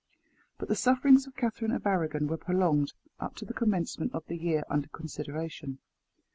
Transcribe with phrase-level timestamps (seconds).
[0.57, 4.35] But the sufferings of Catherine of Arragon were prolonged up to the commencement of the
[4.35, 5.77] year under consideration.